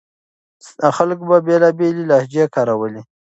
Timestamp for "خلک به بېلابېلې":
0.97-2.03